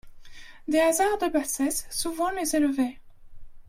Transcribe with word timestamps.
Des 0.67 0.79
hasards 0.79 1.19
de 1.19 1.27
bassesse 1.27 1.85
souvent 1.91 2.31
les 2.31 2.55
élevaient. 2.55 2.97